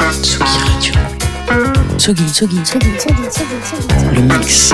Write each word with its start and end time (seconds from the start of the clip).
Tsugi 0.00 0.58
Radio. 0.64 0.94
Tsugi, 1.98 2.24
Tsugi, 2.24 2.62
Tsugi, 2.62 2.88
Tsugi, 2.96 3.28
Tsugi, 3.28 3.56
Tsugi. 3.60 4.04
Le 4.14 4.22
mix. 4.22 4.72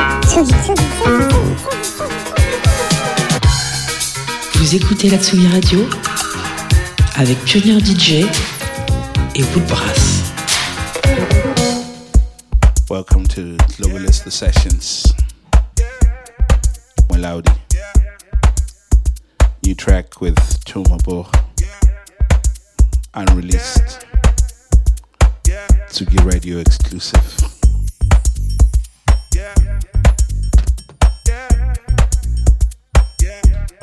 Vous 4.54 4.74
écoutez 4.74 5.10
la 5.10 5.18
Tsugi 5.18 5.48
Radio 5.48 5.84
avec 7.16 7.36
Pionnier 7.44 7.80
DJ 7.80 8.24
et 9.34 9.42
Woodbrass. 9.42 10.22
Welcome 12.88 13.26
to 13.26 13.56
Globalist 13.78 14.24
The 14.24 14.30
Sessions. 14.30 15.12
Malaudi. 17.10 17.50
New 19.64 19.74
track 19.74 20.20
with 20.20 20.38
Chumabo. 20.64 21.26
Unreleased. 23.14 24.06
Tsugi 25.88 26.18
Radio 26.24 26.58
exclusive. 26.58 27.20
The 33.18 33.75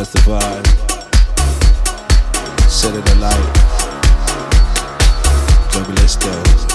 was 0.00 0.12
the 0.12 0.18
vibe. 0.20 0.66
Set 2.70 2.94
it 2.94 3.10
alight. 3.16 3.54
Globalisto. 5.70 6.69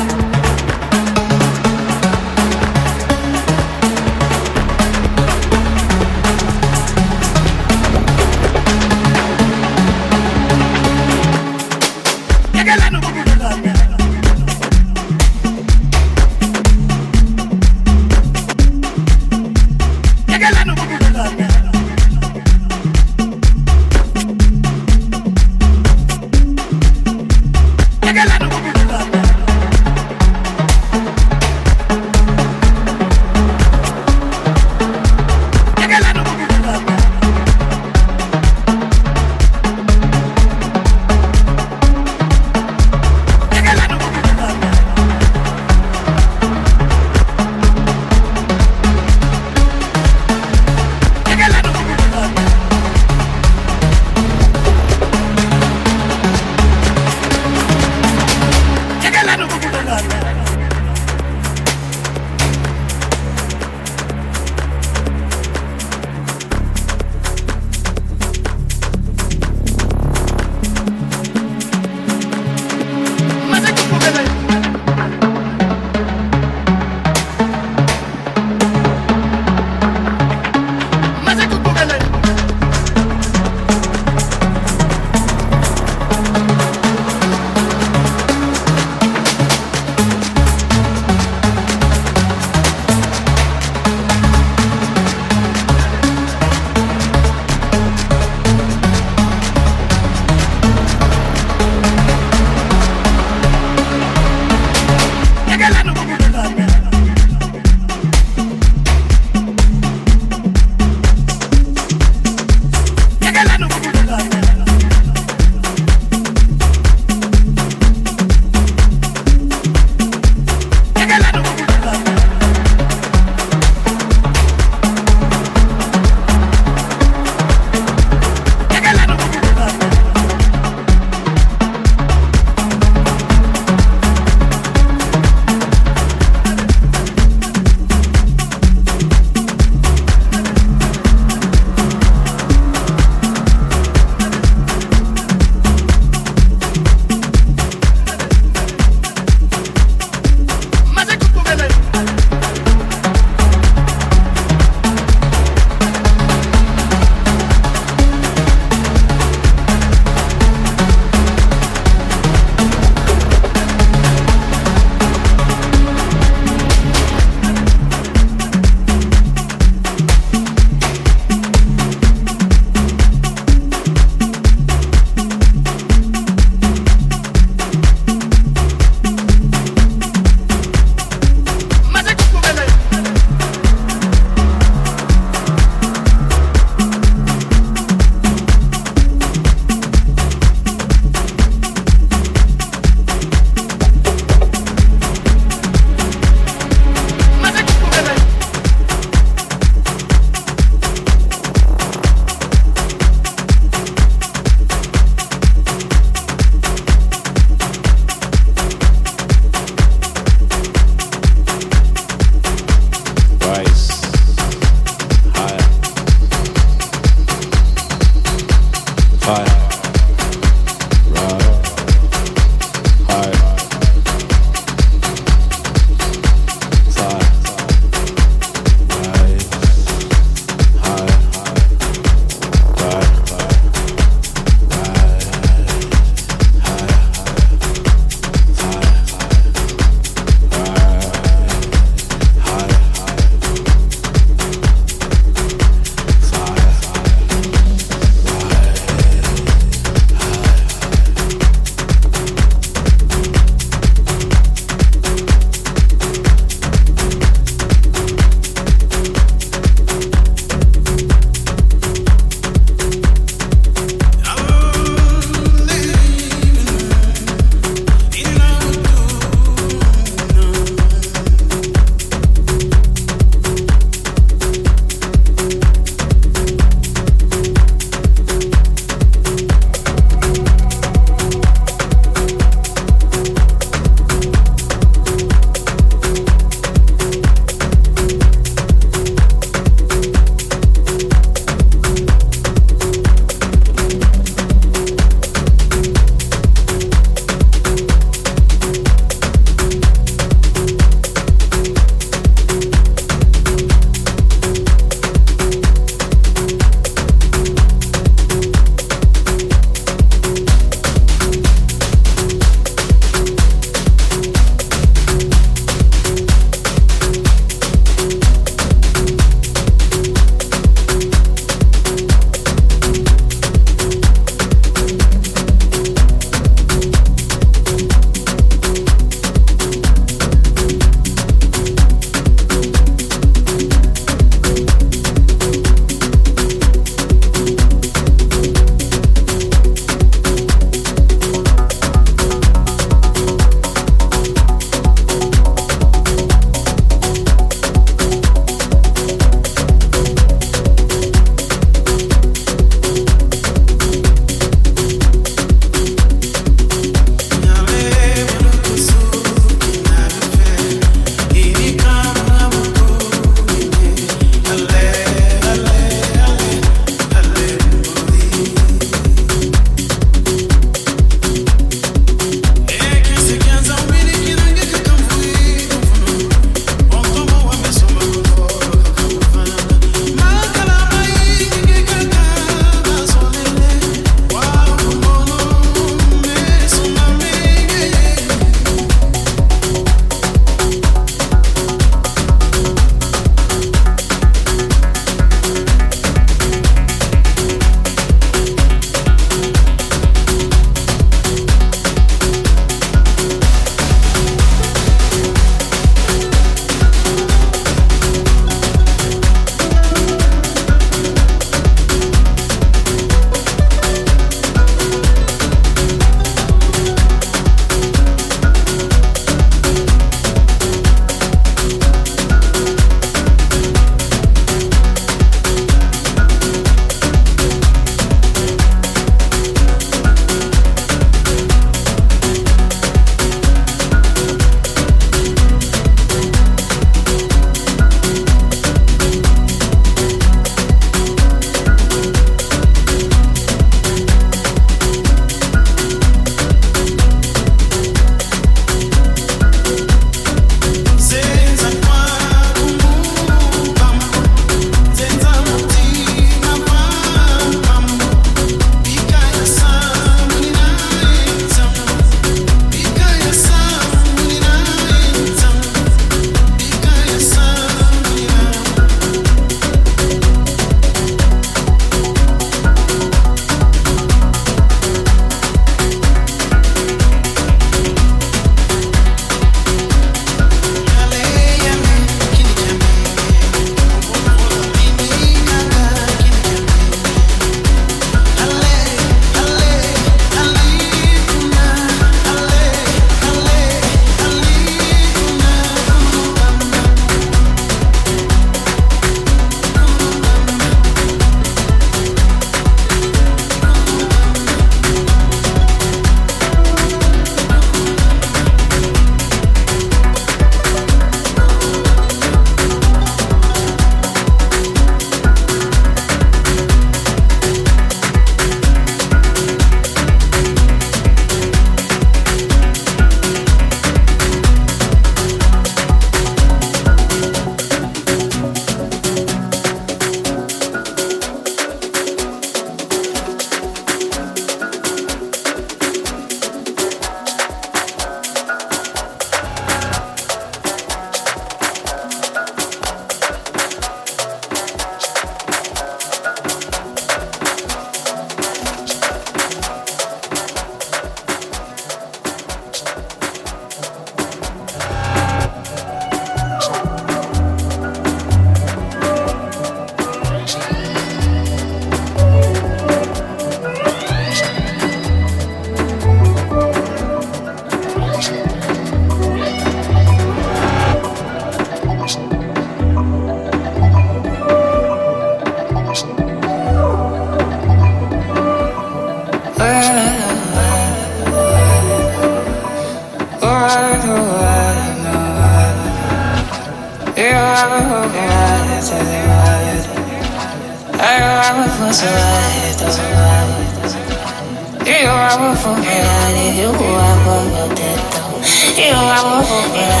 now. 599.23 600.00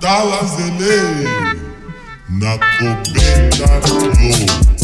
Dala 0.00 0.36
Dalazele, 0.40 1.24
na 2.28 2.58
copeta, 2.58 3.80
yo. 4.20 4.75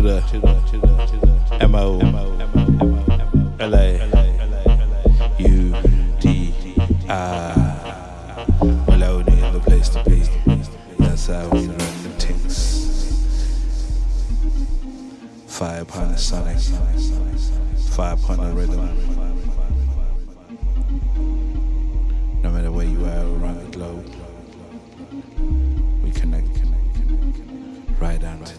the 0.00 0.20
to 0.30 0.40
the 0.40 0.60
to 0.66 0.80
the 0.80 0.96
to 1.06 1.16
the 1.60 1.68
MO 1.68 1.98
LA 1.98 2.15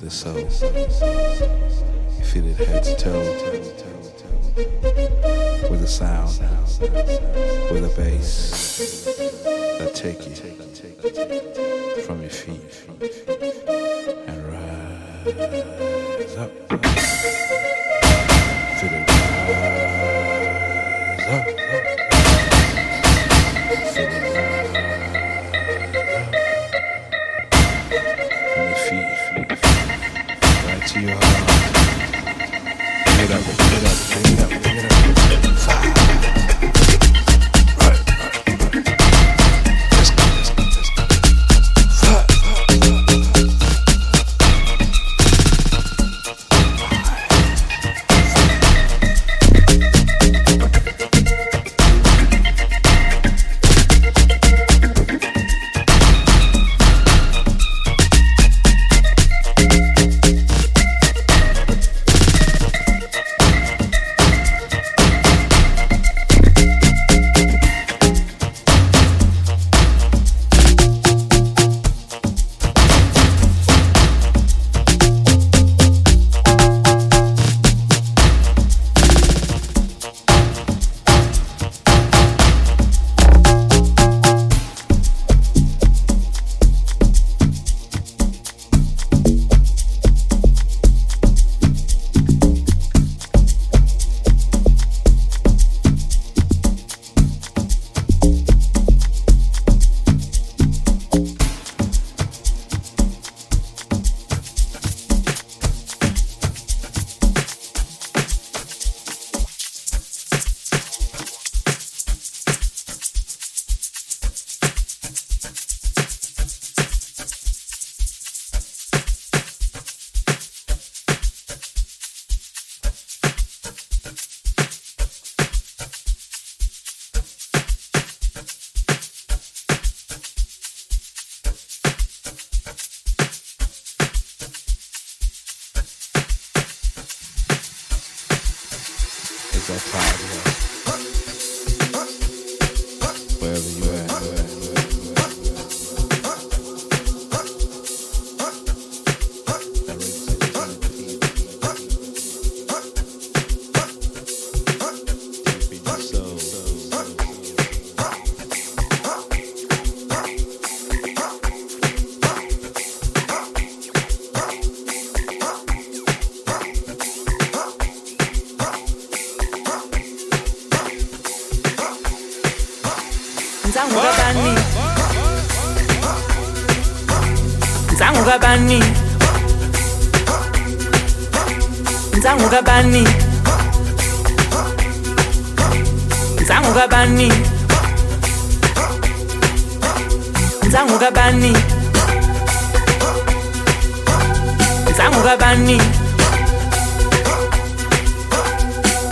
the 0.08 0.14
soul. 0.14 0.38
You 2.18 2.24
feel 2.24 2.48
it 2.48 2.56
head 2.66 2.82
to 2.84 2.96
toe, 2.96 3.20
with 5.70 5.84
a 5.84 5.88
sound, 5.88 6.40
with 7.70 7.84
a 7.84 7.94
bass. 7.98 9.04
That 9.80 9.94
take 9.94 10.26
you. 10.26 10.36
From 12.04 12.22
your 12.22 12.30
feet. 12.30 12.86
And 14.28 14.48
rise 15.28 16.38
up. 16.38 17.77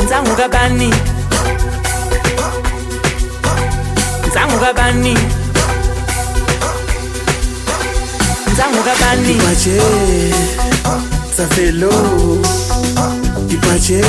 nzanguka 0.05 0.47
bani 0.49 0.89
nzanguka 4.27 4.73
bani 4.73 5.13
nzanguka 8.53 8.93
bani 9.01 9.31
ipache 9.33 9.79
tsafelo 11.35 11.91
ipache 13.55 14.01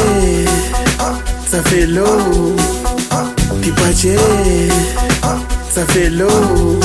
tsafelo 1.48 2.08
tipache 3.60 4.16
tsafelo 5.72 6.30
tipache 6.74 6.80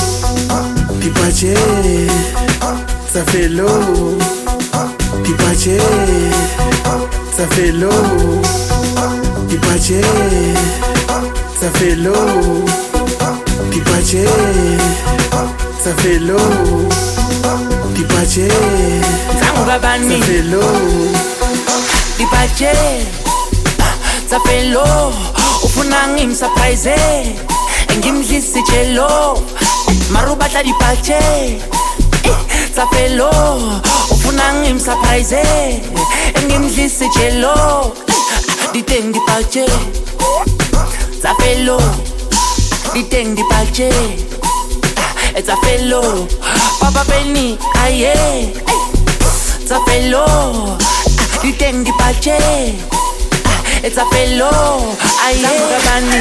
tsafelo 1.01 1.01
tipache 1.01 1.53
tsafelo, 3.11 3.67
tipache, 5.23 5.77
tsafelo. 7.35 7.91
Dipache, 9.51 9.99
ça 11.59 11.67
fait 11.73 11.95
l'eau. 11.95 12.63
Dipache, 13.69 14.15
ça 15.83 15.91
fait 15.97 16.19
l'eau. 16.19 16.37
Dipache, 17.93 18.47
ça 18.47 19.11
fait 19.11 19.29
l'eau. 19.29 19.51
Dipache, 22.17 22.75
ça 24.29 24.37
fait 24.45 24.63
l'eau. 24.69 24.79
Dipache, 25.35 25.51
Nzangu 28.15 28.45
ça 28.45 28.47
kabani 28.47 29.01
fait 29.01 29.23
l'eau. 29.23 29.41
Dipache 31.77 32.31
Safelo 32.75 33.29
Ufuna 34.13 34.53
ngimsurprise 34.53 35.43
Ngimdlisi 36.47 37.05
chelo 37.13 37.53
di 38.81 38.87
teng 38.89 39.13
di 39.13 39.21
pache 39.29 39.65
tsa 41.21 41.37
felo 41.37 41.77
di 42.97 43.05
di 43.37 43.43
pache 43.45 43.93
e 45.37 45.41
tsa 45.45 45.53
felo 45.61 46.25
papa 46.81 47.05
penny 47.05 47.53
aye. 47.77 48.49
Tsa 49.61 49.77
felo 49.85 50.25
di 51.45 51.53
di 51.85 51.93
pache 51.93 52.41
e 53.85 53.89
tsa 53.93 54.01
felo 54.09 54.49
aye. 55.29 55.53
Bani 55.85 56.17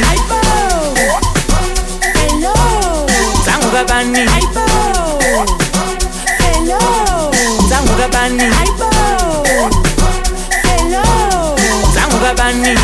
felo 2.12 2.54
tsangu 3.40 3.68
bani 3.88 4.24
felo 6.36 6.80
tsangu 7.72 7.94
bani 8.12 8.89
Tanguga 12.30 12.42
bani. 12.42 12.74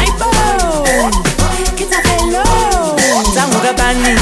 Kitafelo 1.77 2.43
Tanguga 3.35 3.73
bani. 3.79 4.17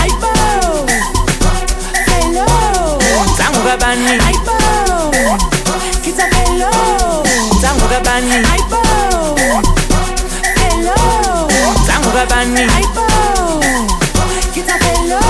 Felo 2.04 2.46
Tanguga 3.38 3.76
bani. 3.80 4.18
Kitafelo 6.04 6.70
Tanguga 7.62 8.00
bani. 8.04 8.36
Felo 10.56 10.96
Tanguga 11.86 12.26
bani 12.26 12.66
Kitafelo 14.52 15.20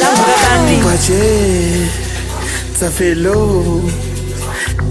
Tanguga 0.00 0.36
bani. 0.42 0.76
Pache 0.82 1.90
Tafelo. 2.80 3.82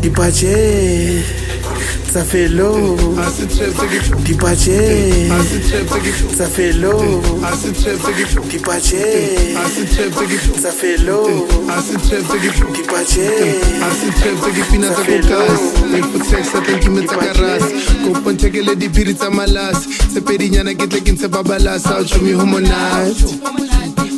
Dipache 0.01 1.23
ça 2.11 2.23
fait 2.25 2.47
l'eau. 2.47 2.97
Du 4.25 4.35
pâté 4.35 5.29
ça 6.37 6.45
fait 6.45 6.73
l'eau. 6.73 7.21
Du 8.49 8.59
pâté 8.59 9.55
ça 10.61 10.71
fait 10.71 10.97
l'eau. 10.97 11.47
Du 12.67 12.81
pâté 12.81 13.17
ça 13.71 15.01
fait 15.01 15.21
l'eau. 15.21 15.47
Koponthekele 18.03 18.75
diphiri 18.75 19.13
tsa 19.13 19.29
malase 19.29 19.87
sepedinyana 20.13 20.73
ke 20.73 20.87
tle 20.87 21.01
ke 21.01 21.11
ntshe 21.11 21.27
babalasa 21.27 22.05
show 22.07 22.21
me 22.21 22.33
humonat 22.33 23.15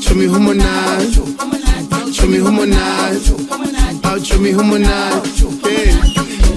show 0.01 0.15
me 0.15 0.25
humonat 0.25 1.13
show 2.13 2.27
me 2.27 2.37
humonat 2.39 3.21
show 4.23 4.39
me 4.39 4.51
humonat 4.51 5.52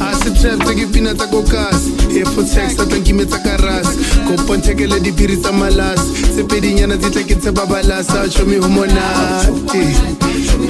asi 0.08 0.30
trap 0.30 0.64
takipina 0.64 1.14
takokazi 1.14 1.92
efotax 2.20 2.80
atankime 2.80 3.24
takarasi 3.26 3.98
koponthekele 4.28 5.00
diphiri 5.00 5.36
tsa 5.36 5.52
malasi 5.52 6.12
tse 6.22 6.44
pedinyana 6.44 6.96
di 6.96 7.10
tla 7.10 7.22
ke 7.22 7.34
tshepa 7.34 7.66
balasa 7.66 8.22
a 8.22 8.28
tšhomi 8.28 8.56
ho 8.56 8.68
monate 8.68 9.82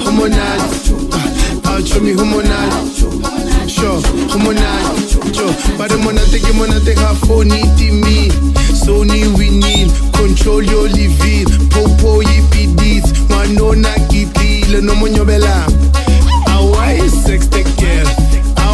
ho 0.03 0.11
monate 0.11 0.91
a 1.63 1.81
tšhomi 1.81 2.13
ho 2.13 2.25
monate 2.25 2.97
sure 3.67 4.01
ho 4.31 4.37
monate 4.39 5.33
sure 5.33 5.53
ba 5.77 5.87
re 5.87 5.95
monate 5.95 6.39
ke 6.39 6.53
monate 6.53 6.93
ga 6.95 7.13
foni 7.25 7.61
timi 7.77 8.31
sony 8.85 9.27
we 9.37 9.49
need 9.49 9.91
control 10.13 10.63
your 10.63 10.87
living 10.89 11.45
popo 11.69 12.23
yipidit 12.23 13.05
ngwanona 13.29 13.89
kitile 14.09 14.81
nomunyobelamo 14.81 15.75
awayisextekele 16.45 18.26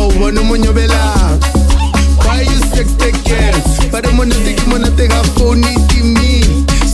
wena 0.07 0.41
umunyovelaka 0.41 1.37
why 2.25 2.41
you 2.41 2.59
sex 2.75 2.93
the 2.97 3.11
girls 3.27 3.91
but 3.91 4.05
i'm 4.07 4.17
gonna 4.17 4.35
take 4.45 4.59
him 4.59 4.73
a 4.73 5.23
phone 5.35 5.63
it 5.63 5.89
to 5.89 6.03
me 6.03 6.41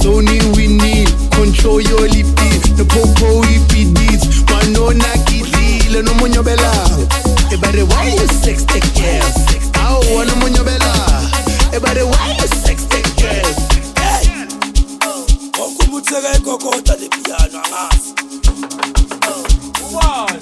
sony 0.01 0.39
we 0.55 0.67
need 0.67 1.09
control 1.31 1.81
your 1.81 2.07
lipid 2.07 2.61
the 2.77 2.85
popo 2.85 3.43
ipidit 3.55 4.21
manona 4.51 5.17
kidile 5.25 6.01
nomunyovelaka 6.01 6.97
ebare 7.51 7.79
eh, 7.79 7.87
why 7.89 8.07
you 8.09 8.27
sex 8.27 8.65
the 8.65 8.79
girls 8.79 9.37
ah, 9.73 9.87
awu 9.87 10.17
wena 10.17 10.33
umunyovelaka 10.33 11.21
ebare 11.73 12.01
eh, 12.01 12.07
why 12.07 12.31
you 12.37 12.47
sex 12.47 12.87
the 12.87 13.01
girls 13.21 13.57
okubutheka 15.59 16.37
igogota 16.37 16.95
lepiyano 16.95 17.61
angazi 17.65 18.13
One. 19.91 20.39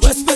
West 0.00 0.26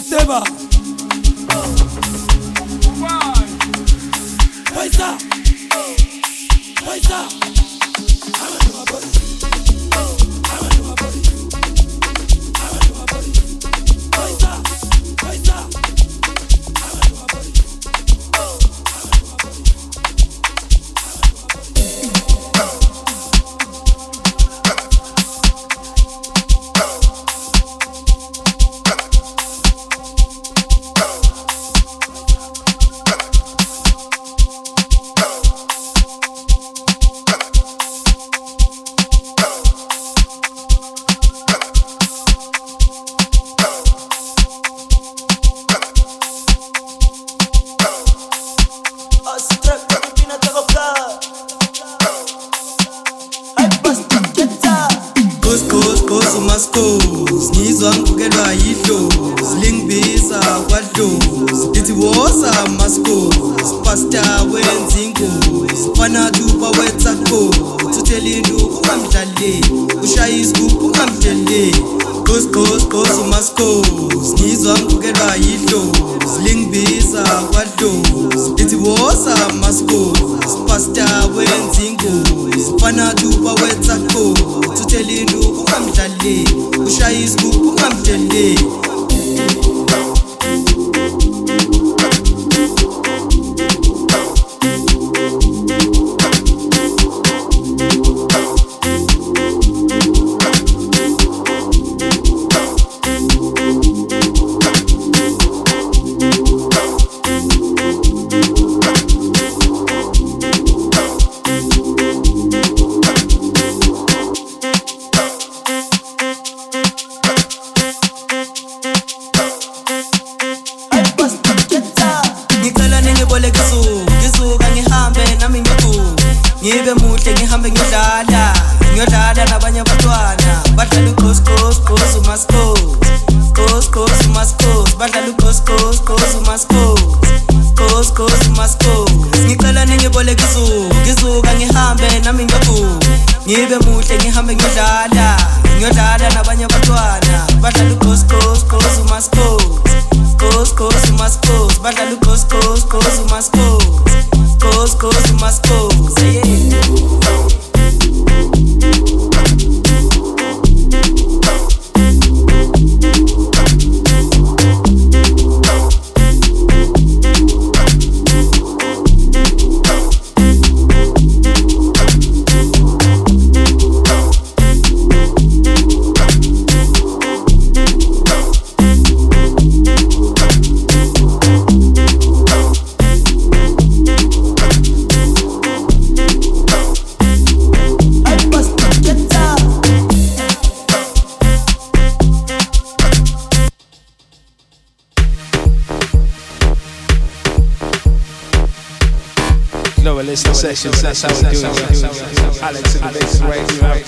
sessions. 200.76 201.02
That's 201.02 201.22
how 201.22 201.28
we 201.28 201.40
do 201.40 201.48
it. 201.48 202.62
Alex 202.62 202.94
in 202.96 203.02
the 203.02 203.12
mix 203.12 203.40
right. 203.40 204.04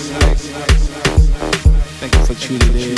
Thank 1.99 2.15
you 2.15 2.25
for 2.27 2.35
tuning 2.35 2.91
in. 2.91 2.98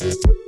Tsugi 0.00 0.16
Radio. 0.24 0.39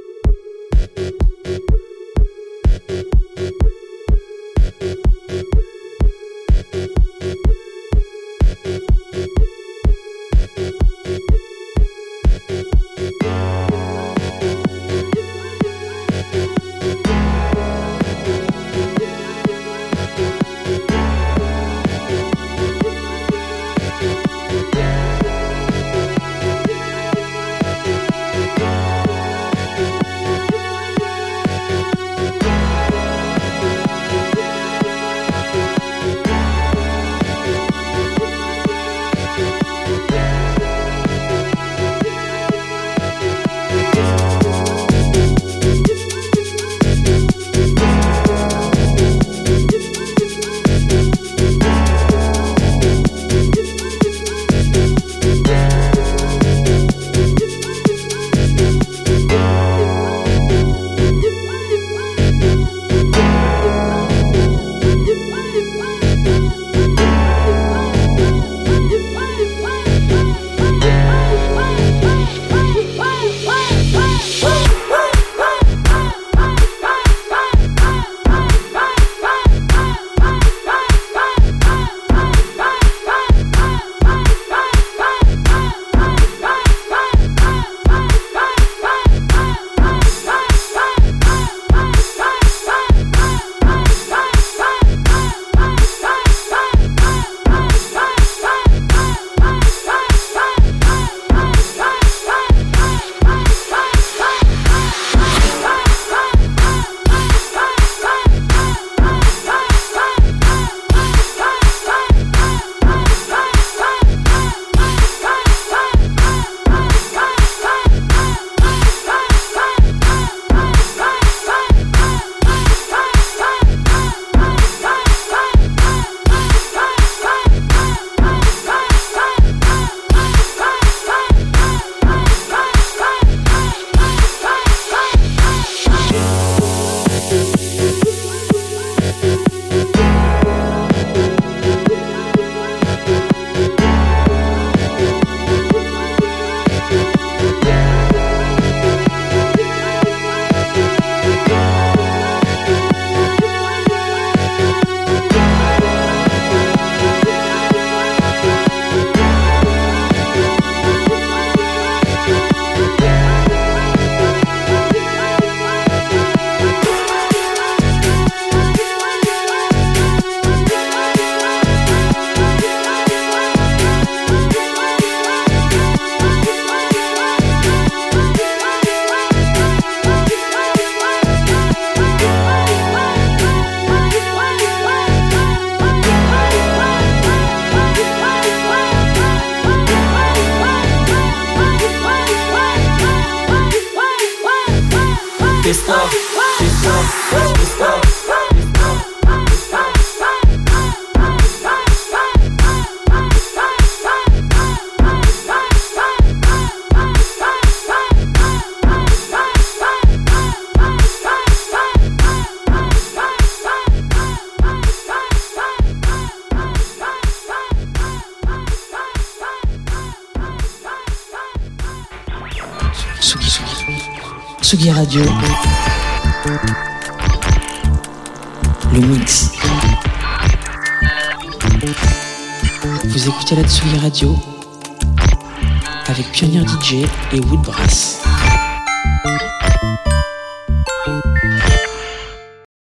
Le 225.03 225.32